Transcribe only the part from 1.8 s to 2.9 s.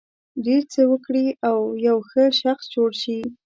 یو ښه شخص جوړ